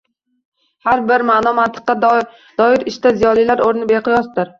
Har 0.85 1.01
bir 1.11 1.23
ma’no-mantiqqa 1.29 1.95
doir 2.05 2.85
ishda 2.93 3.13
ziyolilarning 3.21 3.67
o‘rni 3.69 3.87
beqiyosdir. 3.93 4.49